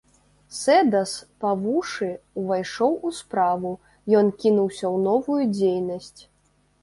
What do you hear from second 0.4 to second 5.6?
Сэдас па вушы ўвайшоў у справу, ён кінуўся ў новую